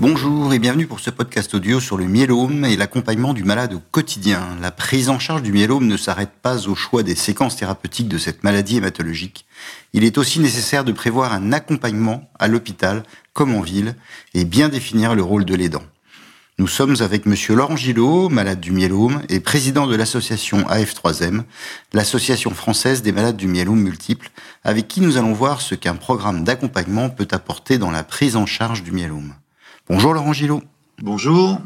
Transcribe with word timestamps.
Bonjour 0.00 0.54
et 0.54 0.58
bienvenue 0.58 0.86
pour 0.86 0.98
ce 0.98 1.10
podcast 1.10 1.52
audio 1.52 1.78
sur 1.78 1.98
le 1.98 2.06
myélome 2.06 2.64
et 2.64 2.78
l'accompagnement 2.78 3.34
du 3.34 3.44
malade 3.44 3.74
au 3.74 3.82
quotidien. 3.90 4.56
La 4.62 4.70
prise 4.70 5.10
en 5.10 5.18
charge 5.18 5.42
du 5.42 5.52
myélome 5.52 5.86
ne 5.86 5.98
s'arrête 5.98 6.32
pas 6.40 6.68
au 6.68 6.74
choix 6.74 7.02
des 7.02 7.14
séquences 7.14 7.56
thérapeutiques 7.56 8.08
de 8.08 8.16
cette 8.16 8.42
maladie 8.42 8.78
hématologique. 8.78 9.44
Il 9.92 10.02
est 10.04 10.16
aussi 10.16 10.40
nécessaire 10.40 10.84
de 10.84 10.92
prévoir 10.92 11.34
un 11.34 11.52
accompagnement 11.52 12.30
à 12.38 12.48
l'hôpital 12.48 13.02
comme 13.34 13.54
en 13.54 13.60
ville 13.60 13.94
et 14.32 14.46
bien 14.46 14.70
définir 14.70 15.14
le 15.14 15.22
rôle 15.22 15.44
de 15.44 15.54
l'aidant. 15.54 15.82
Nous 16.56 16.66
sommes 16.66 16.96
avec 17.00 17.26
monsieur 17.26 17.54
Laurent 17.54 17.76
Gillot, 17.76 18.30
malade 18.30 18.60
du 18.60 18.72
myélome 18.72 19.20
et 19.28 19.40
président 19.40 19.86
de 19.86 19.96
l'association 19.96 20.62
AF3M, 20.62 21.42
l'association 21.92 22.52
française 22.52 23.02
des 23.02 23.12
malades 23.12 23.36
du 23.36 23.48
myélome 23.48 23.80
multiple, 23.80 24.30
avec 24.64 24.88
qui 24.88 25.02
nous 25.02 25.18
allons 25.18 25.34
voir 25.34 25.60
ce 25.60 25.74
qu'un 25.74 25.96
programme 25.96 26.42
d'accompagnement 26.42 27.10
peut 27.10 27.28
apporter 27.32 27.76
dans 27.76 27.90
la 27.90 28.02
prise 28.02 28.36
en 28.36 28.46
charge 28.46 28.82
du 28.82 28.92
myélome. 28.92 29.34
Bonjour 29.90 30.14
Laurent 30.14 30.32
Gillot. 30.32 30.62
Bonjour. 31.02 31.60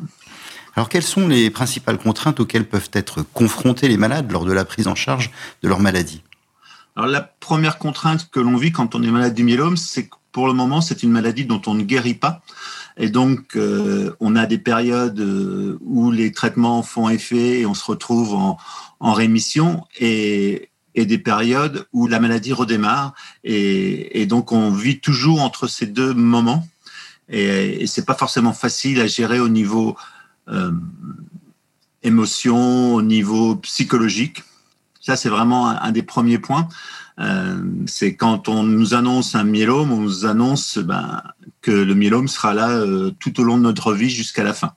Alors 0.76 0.88
quelles 0.88 1.02
sont 1.02 1.28
les 1.28 1.50
principales 1.50 1.98
contraintes 1.98 2.40
auxquelles 2.40 2.66
peuvent 2.66 2.88
être 2.94 3.20
confrontés 3.20 3.86
les 3.86 3.98
malades 3.98 4.32
lors 4.32 4.46
de 4.46 4.52
la 4.52 4.64
prise 4.64 4.88
en 4.88 4.94
charge 4.94 5.30
de 5.62 5.68
leur 5.68 5.78
maladie? 5.78 6.22
Alors 6.96 7.10
la 7.10 7.20
première 7.20 7.76
contrainte 7.76 8.30
que 8.30 8.40
l'on 8.40 8.56
vit 8.56 8.72
quand 8.72 8.94
on 8.94 9.02
est 9.02 9.10
malade 9.10 9.34
du 9.34 9.44
myélome, 9.44 9.76
c'est 9.76 10.06
que 10.06 10.16
pour 10.32 10.46
le 10.46 10.54
moment 10.54 10.80
c'est 10.80 11.02
une 11.02 11.10
maladie 11.10 11.44
dont 11.44 11.60
on 11.66 11.74
ne 11.74 11.82
guérit 11.82 12.14
pas. 12.14 12.40
Et 12.96 13.10
donc, 13.10 13.56
euh, 13.56 14.16
on 14.20 14.36
a 14.36 14.46
des 14.46 14.56
périodes 14.56 15.20
euh, 15.20 15.78
où 15.82 16.10
les 16.10 16.32
traitements 16.32 16.82
font 16.82 17.10
effet 17.10 17.60
et 17.60 17.66
on 17.66 17.74
se 17.74 17.84
retrouve 17.84 18.32
en, 18.32 18.56
rémission 19.12 19.84
et, 20.00 20.70
des 20.96 21.18
périodes 21.18 21.86
où 21.92 22.06
la 22.06 22.20
maladie 22.20 22.54
redémarre. 22.54 23.12
et, 23.42 24.24
donc, 24.26 24.50
on 24.52 24.70
vit 24.70 25.00
toujours 25.00 25.42
entre 25.42 25.66
ces 25.66 25.86
deux 25.86 26.14
moments 26.14 26.66
et, 27.28 27.82
et 27.82 27.86
c'est 27.86 28.04
pas 28.04 28.14
forcément 28.14 28.52
facile 28.52 29.00
à 29.00 29.06
gérer 29.06 29.40
au 29.40 29.48
niveau 29.48 29.96
euh, 30.48 30.72
émotion, 32.02 32.94
au 32.94 33.02
niveau 33.02 33.56
psychologique. 33.56 34.44
Ça, 35.00 35.16
c'est 35.16 35.28
vraiment 35.28 35.68
un, 35.68 35.92
des 35.92 36.02
premiers 36.02 36.38
points. 36.38 36.68
Euh, 37.18 37.62
c'est 37.86 38.14
quand 38.16 38.48
on 38.48 38.62
nous 38.62 38.94
annonce 38.94 39.34
un 39.34 39.44
myélome, 39.44 39.92
on 39.92 40.00
nous 40.00 40.26
annonce 40.26 40.78
ben, 40.78 41.22
que 41.60 41.70
le 41.70 41.94
myélome 41.94 42.28
sera 42.28 42.54
là 42.54 42.70
euh, 42.70 43.10
tout 43.20 43.40
au 43.40 43.44
long 43.44 43.56
de 43.56 43.62
notre 43.62 43.92
vie 43.92 44.10
jusqu'à 44.10 44.42
la 44.42 44.54
fin. 44.54 44.72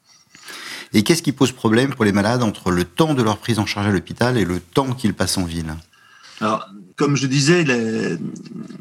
Et 0.93 1.03
qu'est-ce 1.03 1.21
qui 1.21 1.31
pose 1.33 1.51
problème 1.51 1.93
pour 1.93 2.05
les 2.05 2.11
malades 2.11 2.43
entre 2.43 2.71
le 2.71 2.85
temps 2.85 3.13
de 3.13 3.23
leur 3.23 3.39
prise 3.39 3.59
en 3.59 3.65
charge 3.65 3.87
à 3.87 3.91
l'hôpital 3.91 4.37
et 4.37 4.45
le 4.45 4.59
temps 4.59 4.93
qu'ils 4.93 5.13
passent 5.13 5.37
en 5.37 5.45
ville? 5.45 5.75
Alors, 6.39 6.69
comme 6.95 7.15
je 7.15 7.27
disais, 7.27 7.63
la, 7.63 8.15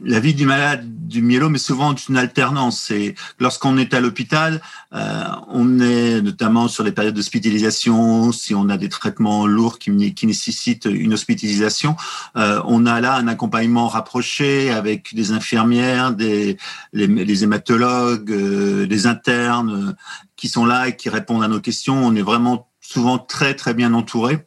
la 0.05 0.21
vie 0.21 0.35
du 0.35 0.47
malade 0.47 0.87
du 1.07 1.23
myélome 1.23 1.55
est 1.55 1.59
souvent 1.59 1.95
une 2.09 2.17
alternance. 2.17 2.91
Et 2.91 3.15
lorsqu'on 3.39 3.79
est 3.79 3.95
à 3.95 4.01
l'hôpital, 4.01 4.61
euh, 4.93 5.25
on 5.49 5.81
est 5.81 6.21
notamment 6.21 6.69
sur 6.69 6.85
les 6.85 6.93
périodes 6.93 7.15
d'hospitalisation, 7.15 8.33
si 8.33 8.55
on 8.55 8.69
a 8.69 8.77
des 8.77 8.89
traitements 8.89 9.47
lourds 9.47 9.79
qui, 9.79 10.15
qui 10.15 10.27
nécessitent 10.27 10.87
une 10.87 11.15
hospitalisation, 11.15 11.97
euh, 12.37 12.61
on 12.67 12.87
a 12.87 13.01
là 13.01 13.15
un 13.15 13.29
accompagnement 13.29 13.89
rapproché 13.89 14.71
avec 14.71 15.15
des 15.15 15.33
infirmières, 15.33 16.13
des 16.13 16.57
les, 16.93 17.07
les 17.07 17.45
hématologues, 17.45 18.33
euh, 18.33 18.87
des 18.87 19.07
internes 19.07 19.97
qui 20.37 20.49
sont 20.49 20.67
là 20.67 20.89
et 20.89 20.97
qui 20.97 21.09
répondent 21.09 21.45
à 21.45 21.49
nos 21.49 21.61
questions. 21.61 22.05
On 22.05 22.15
est 22.15 22.23
vraiment 22.23 22.69
souvent 22.81 23.19
très 23.19 23.55
très 23.55 23.75
bien 23.75 23.95
entouré. 23.95 24.47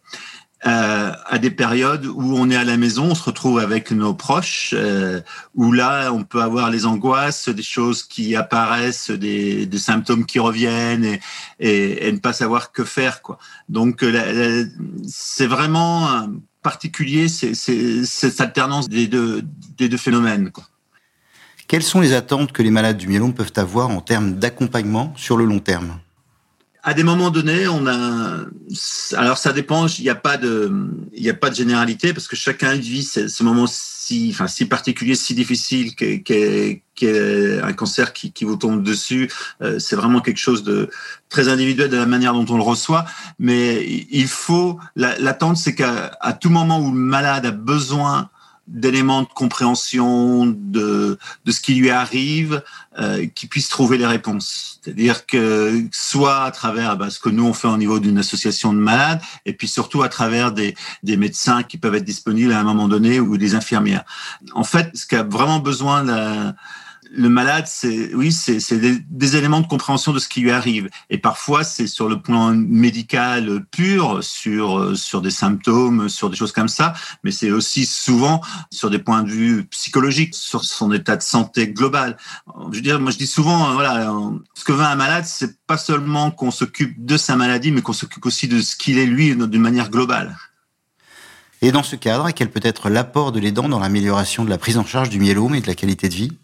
Euh, 0.66 1.14
à 1.26 1.38
des 1.40 1.52
périodes 1.52 2.06
où 2.06 2.36
on 2.36 2.50
est 2.50 2.56
à 2.56 2.66
la 2.66 2.76
maison, 2.76 3.06
on 3.12 3.16
se 3.16 3.24
retrouve 3.24 3.60
avec 3.60 3.92
nos 3.92 4.14
proches, 4.14 4.74
euh, 4.76 5.22
où 5.56 5.72
là, 5.72 6.12
on 6.12 6.24
peut 6.24 6.42
avoir 6.42 6.70
les 6.70 6.86
angoisses, 6.86 7.48
des 7.48 7.64
choses 7.64 8.04
qui 8.04 8.36
apparaissent, 8.36 9.10
des, 9.10 9.66
des 9.66 9.78
symptômes 9.78 10.26
qui 10.26 10.38
reviennent 10.38 11.06
et, 11.06 11.22
et, 11.62 12.08
et, 12.08 12.12
ne 12.12 12.18
pas 12.18 12.34
savoir 12.34 12.74
que 12.74 12.84
faire. 12.84 13.22
Quoi. 13.22 13.38
Donc, 13.70 14.04
euh, 14.04 14.66
c'est 15.08 15.48
vraiment 15.48 16.28
particulier 16.62 17.30
c'est, 17.30 17.54
cette 17.54 18.42
alternance 18.42 18.90
des 18.90 19.08
deux, 19.08 19.42
des 19.78 19.88
deux 19.88 19.98
phénomènes. 19.98 20.52
Quoi. 20.52 20.66
Quelles 21.70 21.84
sont 21.84 22.02
les 22.02 22.12
attentes 22.12 22.52
que 22.52 22.64
les 22.64 22.72
malades 22.72 22.98
du 22.98 23.08
myélome 23.08 23.34
peuvent 23.34 23.54
avoir 23.56 23.90
en 23.92 24.02
termes 24.02 24.34
d'accompagnement 24.34 25.14
sur 25.16 25.38
le 25.38 25.46
long 25.46 25.60
terme? 25.60 26.00
À 26.90 26.96
des 26.96 27.04
moments 27.04 27.30
donnés, 27.30 27.68
on 27.68 27.86
a. 27.86 28.46
Alors 29.16 29.38
ça 29.38 29.54
dépend. 29.54 29.86
Il 29.86 30.04
n'y 30.04 30.10
a 30.10 30.16
pas 30.16 30.38
de, 30.38 30.72
il 31.14 31.22
n'y 31.22 31.30
a 31.30 31.36
pas 31.36 31.52
de 31.52 31.56
généralité 31.56 32.14
parce 32.14 32.28
que 32.28 32.36
chacun 32.36 32.74
vit 32.74 33.04
ce, 33.04 33.44
moment 33.44 33.68
si, 33.68 34.30
enfin 34.34 34.48
si 34.48 34.66
particulier, 34.66 35.14
si 35.14 35.36
difficile 35.36 35.94
qu'est 35.94 36.24
qu 36.96 37.06
un 37.62 37.74
cancer 37.74 38.12
qui, 38.12 38.32
qui, 38.32 38.44
vous 38.44 38.56
tombe 38.56 38.82
dessus. 38.82 39.30
Euh, 39.62 39.78
c'est 39.78 39.96
vraiment 39.96 40.20
quelque 40.20 40.40
chose 40.40 40.64
de 40.64 40.90
très 41.30 41.48
individuel 41.48 41.92
de 41.92 41.98
la 41.98 42.08
manière 42.08 42.34
dont 42.34 42.48
on 42.50 42.58
le 42.58 42.64
reçoit. 42.64 43.06
Mais 43.38 43.86
il 44.10 44.28
faut. 44.28 44.80
L'attente, 44.96 45.58
c'est 45.58 45.76
qu'à 45.76 46.38
tout 46.42 46.50
moment 46.50 46.80
où 46.80 46.92
le 46.92 46.98
malade 46.98 47.46
a 47.46 47.52
besoin 47.52 48.32
d'éléments 48.70 49.24
de 49.24 49.28
compréhension 49.28 50.46
de, 50.46 51.18
de 51.46 51.52
ce 51.52 51.60
qui 51.60 51.74
lui 51.74 51.90
arrive, 51.90 52.64
euh, 53.00 53.26
qui 53.34 53.48
puisse 53.48 53.68
trouver 53.68 53.98
les 53.98 54.06
réponses. 54.06 54.80
C'est-à-dire 54.82 55.26
que 55.26 55.84
soit 55.92 56.44
à 56.44 56.52
travers 56.52 56.96
bah, 56.96 57.10
ce 57.10 57.20
que 57.20 57.30
nous 57.30 57.46
on 57.46 57.54
fait 57.54 57.68
au 57.68 57.78
niveau 57.78 58.00
d'une 58.00 58.20
association 58.20 58.72
de 58.72 58.78
malades, 58.78 59.22
et 59.46 59.54
puis 59.54 59.68
surtout 59.68 60.04
à 60.04 60.10
travers 60.10 60.52
des, 60.52 60.76
des 61.04 61.18
médecins 61.18 61.64
qui 61.64 61.78
peuvent 61.78 61.96
être 61.96 62.06
disponibles 62.06 62.54
à 62.54 62.60
un 62.60 62.64
moment 62.64 62.88
donné 62.88 63.20
ou 63.20 63.38
des 63.38 63.56
infirmières. 63.56 64.06
En 64.54 64.64
fait, 64.64 64.96
ce 64.96 65.08
qu'a 65.08 65.24
vraiment 65.24 65.60
besoin 65.60 66.04
la, 66.04 66.56
le 67.12 67.30
malade, 67.30 67.66
c'est 67.68 68.14
oui, 68.14 68.32
c'est 68.32 68.60
des, 68.78 69.36
éléments 69.36 69.62
de 69.62 69.68
compréhension 69.68 70.14
de 70.14 70.20
ce 70.20 70.28
qui 70.28 70.42
lui 70.42 70.52
arrive. 70.52 70.90
Et 71.10 71.18
parfois, 71.18 71.64
c'est 71.64 71.88
sur 71.88 72.08
le 72.08 72.22
plan 72.22 72.54
médical 72.54 73.66
pur, 73.72 74.24
sur 74.24 74.96
sur 74.96 75.22
des 75.22 75.32
symptômes, 75.32 76.10
sur 76.10 76.30
des 76.30 76.36
choses 76.36 76.52
comme 76.52 76.68
ça, 76.68 76.94
mais 77.24 77.32
c'est 77.32 77.52
aussi 77.52 77.86
souvent 77.86 78.42
sur 78.72 78.90
des 78.90 79.00
points 79.00 79.24
de 79.24 79.30
vue 79.30 79.66
psychologiques, 79.66 80.36
sur 80.36 80.64
son 80.64 80.92
état 80.92 81.16
de 81.16 81.22
santé 81.22 81.68
global. 81.70 82.18
Je 82.72 82.76
veux 82.76 82.82
dire, 82.82 83.00
moi, 83.00 83.12
je 83.12 83.18
dis 83.18 83.28
souvent, 83.28 83.74
voilà, 83.74 84.12
ce 84.54 84.64
que 84.64 84.72
veut 84.72 84.84
un 84.84 84.96
malade, 84.96 85.26
c'est 85.26 85.60
pas 85.66 85.78
seulement 85.78 86.32
qu'on 86.32 86.52
s'occupe 86.52 87.06
de 87.06 87.18
sa 87.18 87.36
maladie, 87.36 87.72
mais 87.72 87.82
qu'on 87.82 87.94
s'occupe 87.94 88.26
aussi 88.26 88.48
de 88.48 88.62
ce 88.62 88.76
qu'il 88.76 88.98
est 88.98 89.06
lui 89.06 89.36
d'une 89.36 89.62
manière 89.62 89.90
globale. 89.90 90.38
Et 91.62 91.72
dans 91.72 91.84
ce 91.84 91.96
cadre, 91.96 92.32
quel 92.32 92.50
peut 92.50 92.62
être 92.64 92.90
l'apport 92.90 93.32
de 93.32 93.40
l'aidant 93.40 93.68
dans 93.68 93.80
l'amélioration 93.80 94.46
de 94.46 94.50
la 94.50 94.58
prise 94.58 94.78
en 94.78 94.86
charge 94.86 95.10
du 95.10 95.20
myélome 95.20 95.56
et 95.56 95.62
de 95.62 95.68
la 95.68 95.76
qualité 95.76 96.08
de 96.08 96.16
vie? 96.16 96.39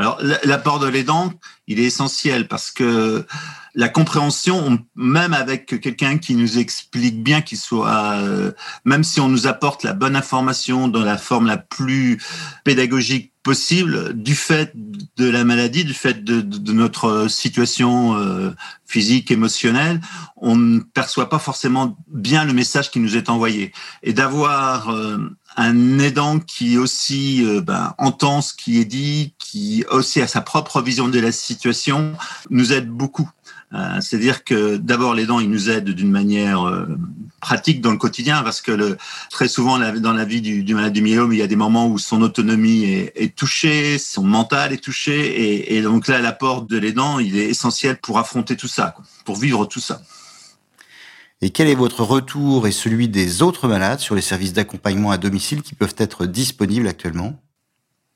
Alors, 0.00 0.18
l'apport 0.44 0.78
de 0.78 0.88
l'aidant, 0.88 1.30
il 1.66 1.78
est 1.78 1.84
essentiel 1.84 2.48
parce 2.48 2.70
que 2.70 3.26
la 3.74 3.88
compréhension, 3.88 4.78
même 4.96 5.32
avec 5.32 5.80
quelqu'un 5.80 6.18
qui 6.18 6.34
nous 6.34 6.58
explique 6.58 7.22
bien, 7.22 7.40
qu'il 7.40 7.58
soit, 7.58 8.14
euh, 8.14 8.52
même 8.84 9.04
si 9.04 9.20
on 9.20 9.28
nous 9.28 9.46
apporte 9.46 9.84
la 9.84 9.92
bonne 9.92 10.16
information 10.16 10.88
dans 10.88 11.04
la 11.04 11.18
forme 11.18 11.46
la 11.46 11.56
plus 11.56 12.20
pédagogique 12.64 13.32
possible, 13.42 14.12
du 14.14 14.34
fait 14.34 14.72
de 14.74 15.28
la 15.28 15.44
maladie, 15.44 15.84
du 15.84 15.94
fait 15.94 16.24
de, 16.24 16.72
notre 16.72 17.28
situation 17.28 18.16
euh, 18.16 18.50
physique, 18.86 19.30
émotionnelle, 19.30 20.00
on 20.36 20.56
ne 20.56 20.80
perçoit 20.80 21.28
pas 21.28 21.38
forcément 21.38 21.96
bien 22.08 22.44
le 22.44 22.52
message 22.52 22.90
qui 22.90 23.00
nous 23.00 23.16
est 23.16 23.30
envoyé. 23.30 23.72
Et 24.02 24.12
d'avoir 24.12 24.90
euh, 24.90 25.18
un 25.56 25.98
aidant 25.98 26.38
qui 26.38 26.76
aussi 26.76 27.44
ben, 27.62 27.94
entend 27.98 28.42
ce 28.42 28.52
qui 28.52 28.78
est 28.78 28.84
dit, 28.84 29.34
qui 29.50 29.84
aussi 29.90 30.20
a 30.20 30.28
sa 30.28 30.40
propre 30.40 30.80
vision 30.80 31.08
de 31.08 31.18
la 31.18 31.32
situation, 31.32 32.12
nous 32.50 32.72
aide 32.72 32.88
beaucoup. 32.88 33.28
Euh, 33.72 34.00
C'est-à-dire 34.00 34.44
que 34.44 34.76
d'abord 34.76 35.12
l'aidant, 35.14 35.40
il 35.40 35.50
nous 35.50 35.70
aide 35.70 35.90
d'une 35.90 36.10
manière 36.10 36.68
euh, 36.68 36.86
pratique 37.40 37.80
dans 37.80 37.90
le 37.90 37.96
quotidien, 37.96 38.44
parce 38.44 38.60
que 38.60 38.96
très 39.28 39.48
souvent 39.48 39.78
dans 39.78 40.12
la 40.12 40.24
vie 40.24 40.40
du, 40.40 40.74
malade 40.74 40.92
du 40.92 41.02
myélome, 41.02 41.32
il 41.32 41.40
y 41.40 41.42
a 41.42 41.48
des 41.48 41.56
moments 41.56 41.88
où 41.88 41.98
son 41.98 42.22
autonomie 42.22 42.84
est, 42.84 43.34
touchée, 43.34 43.98
son 43.98 44.22
mental 44.22 44.72
est 44.72 44.82
touché, 44.84 45.74
et, 45.74 45.82
donc 45.82 46.06
là, 46.06 46.20
l'apport 46.20 46.62
de 46.62 46.78
l'aidant, 46.78 47.18
il 47.18 47.36
est 47.36 47.46
essentiel 47.46 47.96
pour 47.96 48.20
affronter 48.20 48.56
tout 48.56 48.68
ça, 48.68 48.94
pour 49.24 49.36
vivre 49.36 49.66
tout 49.66 49.80
ça. 49.80 50.00
Et 51.40 51.50
quel 51.50 51.66
est 51.66 51.74
votre 51.74 52.04
retour 52.04 52.68
et 52.68 52.72
celui 52.72 53.08
des 53.08 53.42
autres 53.42 53.66
malades 53.66 53.98
sur 53.98 54.14
les 54.14 54.22
services 54.22 54.52
d'accompagnement 54.52 55.10
à 55.10 55.18
domicile 55.18 55.62
qui 55.62 55.74
peuvent 55.74 55.96
être 55.98 56.26
disponibles 56.26 56.86
actuellement? 56.86 57.40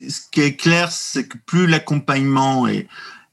Ce 0.09 0.21
qui 0.31 0.41
est 0.41 0.57
clair, 0.57 0.91
c'est 0.91 1.27
que 1.27 1.39
plus 1.39 1.67
l'accompagnement 1.67 2.67
est 2.67 2.87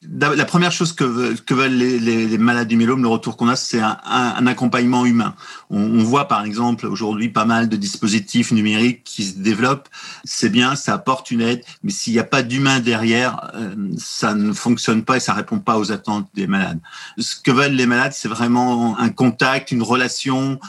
la 0.09 0.45
première 0.45 0.71
chose 0.71 0.93
que, 0.93 1.35
que 1.41 1.53
veulent 1.53 1.73
les, 1.73 2.37
malades 2.39 2.67
du 2.67 2.75
myélome, 2.75 3.03
le 3.03 3.07
retour 3.07 3.37
qu'on 3.37 3.47
a, 3.47 3.55
c'est 3.55 3.81
un, 3.81 4.47
accompagnement 4.47 5.05
humain. 5.05 5.35
On, 5.69 5.79
on 5.79 6.03
voit 6.03 6.27
par 6.27 6.43
exemple 6.43 6.87
aujourd'hui 6.87 7.29
pas 7.29 7.45
mal 7.45 7.69
de 7.69 7.75
dispositifs 7.75 8.51
numériques 8.51 9.03
qui 9.03 9.23
se 9.23 9.37
développent. 9.37 9.89
C'est 10.23 10.49
bien, 10.49 10.75
ça 10.75 10.95
apporte 10.95 11.29
une 11.29 11.41
aide, 11.41 11.63
mais 11.83 11.91
s'il 11.91 12.13
n'y 12.13 12.19
a 12.19 12.23
pas 12.23 12.41
d'humain 12.41 12.79
derrière, 12.79 13.51
euh, 13.53 13.75
ça 13.97 14.33
ne 14.33 14.53
fonctionne 14.53 15.03
pas 15.03 15.17
et 15.17 15.19
ça 15.19 15.33
répond 15.33 15.59
pas 15.59 15.77
aux 15.77 15.91
attentes 15.91 16.27
des 16.33 16.47
malades. 16.47 16.79
Ce 17.19 17.35
que 17.35 17.51
veulent 17.51 17.73
les 17.73 17.85
malades, 17.85 18.13
c'est 18.15 18.29
vraiment 18.29 18.97
un 18.97 19.09
contact, 19.09 19.71
une 19.71 19.83
relation, 19.83 20.59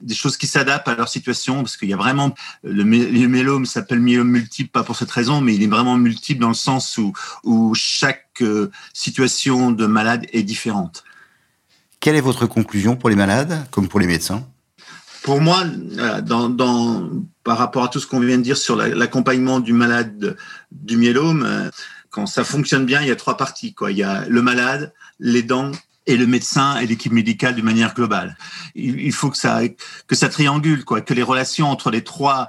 des 0.00 0.14
choses 0.14 0.36
qui 0.36 0.46
s'adaptent 0.46 0.88
à 0.88 0.94
leur 0.94 1.08
situation, 1.08 1.56
parce 1.56 1.76
qu'il 1.76 1.88
y 1.88 1.92
a 1.92 1.96
vraiment 1.96 2.34
le, 2.62 2.84
myélome 2.84 3.66
s'appelle 3.66 4.00
myélome 4.00 4.28
multiple, 4.28 4.70
pas 4.70 4.82
pour 4.82 4.96
cette 4.96 5.10
raison, 5.10 5.40
mais 5.40 5.54
il 5.54 5.62
est 5.62 5.68
vraiment 5.68 5.96
multiple 5.96 6.40
dans 6.40 6.48
le 6.48 6.54
sens 6.54 6.98
où, 6.98 7.12
où 7.44 7.74
chaque 7.74 8.26
euh, 8.42 8.70
situation 8.92 9.70
de 9.70 9.86
malade 9.86 10.26
est 10.32 10.42
différente. 10.42 11.04
Quelle 12.00 12.16
est 12.16 12.22
votre 12.22 12.46
conclusion 12.46 12.96
pour 12.96 13.10
les 13.10 13.16
malades, 13.16 13.66
comme 13.70 13.88
pour 13.88 14.00
les 14.00 14.06
médecins? 14.06 14.46
Pour 15.22 15.42
moi, 15.42 15.64
dans, 16.22 16.48
dans, 16.48 17.10
par 17.44 17.58
rapport 17.58 17.84
à 17.84 17.88
tout 17.88 18.00
ce 18.00 18.06
qu'on 18.06 18.20
vient 18.20 18.38
de 18.38 18.42
dire 18.42 18.56
sur 18.56 18.74
l'accompagnement 18.76 19.60
du 19.60 19.74
malade 19.74 20.36
du 20.72 20.96
myélome, 20.96 21.44
euh, 21.44 21.70
quand 22.08 22.26
ça 22.26 22.42
fonctionne 22.42 22.86
bien, 22.86 23.02
il 23.02 23.08
y 23.08 23.10
a 23.10 23.16
trois 23.16 23.36
parties. 23.36 23.74
Quoi. 23.74 23.92
Il 23.92 23.98
y 23.98 24.02
a 24.02 24.24
le 24.28 24.42
malade, 24.42 24.92
les 25.18 25.42
dents 25.42 25.72
et 26.10 26.16
le 26.16 26.26
médecin 26.26 26.76
et 26.78 26.86
l'équipe 26.86 27.12
médicale 27.12 27.54
de 27.54 27.62
manière 27.62 27.94
globale. 27.94 28.36
Il, 28.74 29.12
faut 29.12 29.30
que 29.30 29.36
ça 29.36 29.60
que 30.08 30.16
ça 30.16 30.28
triangule 30.28 30.84
quoi, 30.84 31.00
que 31.00 31.14
les 31.14 31.22
relations 31.22 31.70
entre 31.70 31.90
les 31.90 32.02
trois 32.02 32.48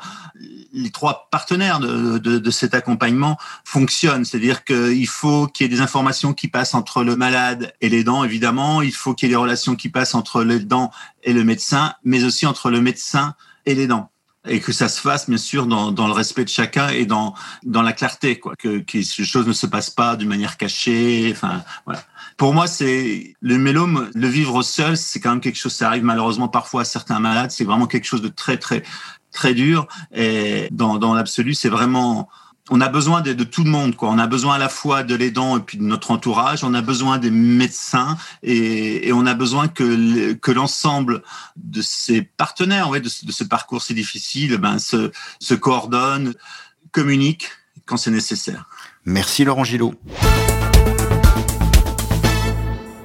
les 0.73 0.89
trois 0.89 1.27
partenaires 1.29 1.79
de, 1.79 2.17
de, 2.17 2.39
de 2.39 2.51
cet 2.51 2.73
accompagnement 2.73 3.37
fonctionnent. 3.63 4.25
C'est-à-dire 4.25 4.63
qu'il 4.63 5.07
faut 5.07 5.45
qu'il 5.47 5.65
y 5.65 5.69
ait 5.69 5.75
des 5.75 5.81
informations 5.81 6.33
qui 6.33 6.47
passent 6.47 6.73
entre 6.73 7.03
le 7.03 7.15
malade 7.15 7.73
et 7.81 7.89
les 7.89 8.03
dents, 8.03 8.23
évidemment. 8.23 8.81
Il 8.81 8.93
faut 8.93 9.13
qu'il 9.13 9.27
y 9.27 9.31
ait 9.31 9.35
des 9.35 9.39
relations 9.39 9.75
qui 9.75 9.89
passent 9.89 10.15
entre 10.15 10.43
les 10.43 10.59
dents 10.59 10.89
et 11.23 11.33
le 11.33 11.43
médecin, 11.43 11.93
mais 12.03 12.23
aussi 12.23 12.47
entre 12.47 12.71
le 12.71 12.81
médecin 12.81 13.35
et 13.65 13.75
les 13.75 13.85
dents 13.85 14.11
et 14.47 14.59
que 14.59 14.71
ça 14.71 14.89
se 14.89 14.99
fasse 14.99 15.29
bien 15.29 15.37
sûr 15.37 15.67
dans, 15.67 15.91
dans, 15.91 16.07
le 16.07 16.13
respect 16.13 16.43
de 16.43 16.49
chacun 16.49 16.89
et 16.89 17.05
dans 17.05 17.35
dans 17.63 17.81
la 17.81 17.93
clarté 17.93 18.39
quoi. 18.39 18.55
Que, 18.55 18.79
que 18.79 19.01
ces 19.03 19.23
choses 19.23 19.47
ne 19.47 19.53
se 19.53 19.67
passent 19.67 19.89
pas 19.91 20.15
d'une 20.15 20.29
manière 20.29 20.57
cachée 20.57 21.29
enfin 21.31 21.63
voilà. 21.85 22.03
Pour 22.37 22.53
moi 22.53 22.67
c'est 22.67 23.35
le 23.39 23.57
mélome 23.57 24.09
le 24.13 24.27
vivre 24.27 24.63
seul 24.63 24.97
c'est 24.97 25.19
quand 25.19 25.31
même 25.31 25.41
quelque 25.41 25.57
chose 25.57 25.73
ça 25.73 25.87
arrive 25.87 26.03
malheureusement 26.03 26.47
parfois 26.47 26.81
à 26.81 26.85
certains 26.85 27.19
malades 27.19 27.51
c'est 27.51 27.65
vraiment 27.65 27.87
quelque 27.87 28.05
chose 28.05 28.21
de 28.21 28.29
très 28.29 28.57
très 28.57 28.83
très 29.31 29.53
dur. 29.53 29.87
Et 30.13 30.67
dans 30.71 30.97
dans 30.97 31.13
l'absolu 31.13 31.53
c'est 31.53 31.69
vraiment 31.69 32.27
on 32.71 32.79
a 32.79 32.87
besoin 32.87 33.19
de, 33.19 33.43
tout 33.43 33.65
le 33.65 33.69
monde, 33.69 33.97
quoi. 33.97 34.09
On 34.09 34.17
a 34.17 34.27
besoin 34.27 34.55
à 34.55 34.57
la 34.57 34.69
fois 34.69 35.03
de 35.03 35.13
l'aidant 35.13 35.57
et 35.57 35.59
puis 35.59 35.77
de 35.77 35.83
notre 35.83 36.09
entourage. 36.09 36.63
On 36.63 36.73
a 36.73 36.81
besoin 36.81 37.17
des 37.17 37.29
médecins 37.29 38.17
et, 38.43 39.11
on 39.13 39.25
a 39.25 39.33
besoin 39.33 39.67
que, 39.67 40.51
l'ensemble 40.51 41.21
de 41.57 41.81
ces 41.81 42.21
partenaires, 42.21 42.89
ouais, 42.89 43.01
de, 43.01 43.09
ce 43.09 43.43
parcours 43.43 43.83
si 43.83 43.93
difficile, 43.93 44.57
ben, 44.57 44.79
se, 44.79 45.11
se 45.39 45.53
coordonnent, 45.53 46.33
communiquent 46.91 47.49
quand 47.85 47.97
c'est 47.97 48.11
nécessaire. 48.11 48.69
Merci 49.03 49.43
Laurent 49.43 49.65
Gillot. 49.65 49.93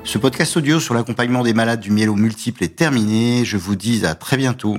Ce 0.05 0.19
podcast 0.19 0.57
audio 0.57 0.79
sur 0.79 0.95
l'accompagnement 0.95 1.43
des 1.43 1.55
malades 1.55 1.81
du 1.81 1.91
myélome 1.91 2.21
multiple 2.21 2.63
est 2.63 2.77
terminé. 2.77 3.45
Je 3.45 3.57
vous 3.57 3.75
dis 3.75 4.07
à 4.07 4.15
très 4.15 4.37
bientôt. 4.37 4.79